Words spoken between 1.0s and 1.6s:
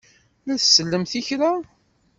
i kra?